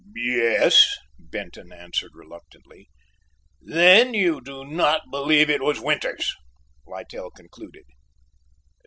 [0.15, 2.89] "Yes," Benton answered reluctantly.
[3.61, 6.33] "Then you do not believe it was Winters?"
[6.87, 7.85] Littell concluded.